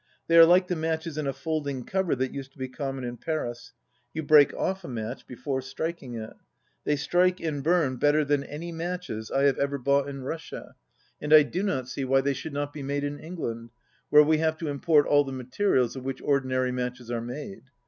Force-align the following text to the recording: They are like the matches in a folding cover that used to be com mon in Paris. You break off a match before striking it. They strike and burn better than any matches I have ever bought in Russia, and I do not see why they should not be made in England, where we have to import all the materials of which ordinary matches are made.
They 0.27 0.35
are 0.35 0.47
like 0.47 0.67
the 0.67 0.75
matches 0.75 1.15
in 1.15 1.27
a 1.27 1.31
folding 1.31 1.83
cover 1.83 2.15
that 2.15 2.33
used 2.33 2.51
to 2.53 2.57
be 2.57 2.67
com 2.67 2.95
mon 2.95 3.03
in 3.03 3.17
Paris. 3.17 3.71
You 4.15 4.23
break 4.23 4.51
off 4.55 4.83
a 4.83 4.87
match 4.87 5.27
before 5.27 5.61
striking 5.61 6.15
it. 6.15 6.33
They 6.85 6.95
strike 6.95 7.39
and 7.39 7.63
burn 7.63 7.97
better 7.97 8.25
than 8.25 8.43
any 8.43 8.71
matches 8.71 9.29
I 9.29 9.43
have 9.43 9.59
ever 9.59 9.77
bought 9.77 10.09
in 10.09 10.23
Russia, 10.23 10.73
and 11.21 11.31
I 11.31 11.43
do 11.43 11.61
not 11.61 11.87
see 11.87 12.03
why 12.03 12.21
they 12.21 12.33
should 12.33 12.51
not 12.53 12.73
be 12.73 12.81
made 12.81 13.03
in 13.03 13.19
England, 13.19 13.69
where 14.09 14.23
we 14.23 14.39
have 14.39 14.57
to 14.57 14.69
import 14.69 15.05
all 15.05 15.23
the 15.23 15.31
materials 15.33 15.95
of 15.95 16.03
which 16.03 16.19
ordinary 16.23 16.71
matches 16.71 17.11
are 17.11 17.21
made. 17.21 17.65